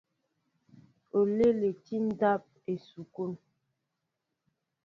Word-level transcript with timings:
Oléele 1.19 1.69
tí 1.85 1.95
ndáw 2.07 2.41
esukul. 2.73 3.31